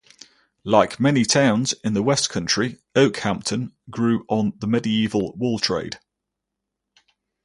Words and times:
Like 0.63 0.99
many 0.99 1.23
towns 1.25 1.73
in 1.83 1.93
the 1.93 2.01
West 2.01 2.31
Country, 2.31 2.79
Okehampton 2.95 3.75
grew 3.91 4.25
on 4.29 4.53
the 4.57 4.65
medieval 4.65 5.35
wool 5.37 5.59
trade. 5.59 5.99